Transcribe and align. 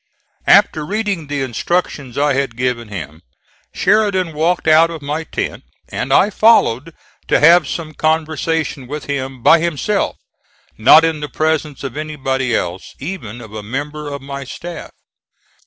After 0.47 0.83
reading 0.83 1.27
the 1.27 1.43
instructions 1.43 2.17
I 2.17 2.33
had 2.33 2.55
given 2.57 2.87
him, 2.87 3.21
Sheridan 3.71 4.33
walked 4.33 4.67
out 4.67 4.89
of 4.89 5.03
my 5.03 5.23
tent, 5.25 5.63
and 5.89 6.11
I 6.11 6.31
followed 6.31 6.95
to 7.27 7.39
have 7.39 7.67
some 7.67 7.93
conversation 7.93 8.87
with 8.87 9.05
him 9.05 9.43
by 9.43 9.59
himself 9.59 10.15
not 10.75 11.05
in 11.05 11.19
the 11.19 11.29
presence 11.29 11.83
of 11.83 11.97
anybody 11.97 12.55
else, 12.55 12.95
even 12.99 13.41
of 13.41 13.53
a 13.53 13.61
member 13.61 14.11
of 14.11 14.23
my 14.23 14.43
staff. 14.43 14.89